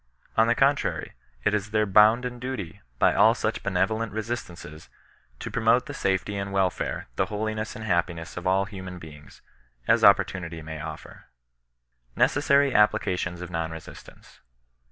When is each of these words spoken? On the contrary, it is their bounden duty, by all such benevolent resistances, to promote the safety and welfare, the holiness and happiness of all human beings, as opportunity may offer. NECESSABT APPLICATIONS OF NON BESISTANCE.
On 0.35 0.47
the 0.47 0.55
contrary, 0.55 1.13
it 1.43 1.53
is 1.53 1.69
their 1.69 1.85
bounden 1.85 2.39
duty, 2.39 2.81
by 2.97 3.13
all 3.13 3.35
such 3.35 3.61
benevolent 3.61 4.11
resistances, 4.11 4.89
to 5.37 5.51
promote 5.51 5.85
the 5.85 5.93
safety 5.93 6.37
and 6.37 6.51
welfare, 6.51 7.05
the 7.17 7.27
holiness 7.27 7.75
and 7.75 7.85
happiness 7.85 8.35
of 8.35 8.47
all 8.47 8.65
human 8.65 8.97
beings, 8.97 9.43
as 9.87 10.03
opportunity 10.03 10.63
may 10.63 10.79
offer. 10.81 11.25
NECESSABT 12.15 12.73
APPLICATIONS 12.73 13.41
OF 13.43 13.51
NON 13.51 13.69
BESISTANCE. 13.69 14.39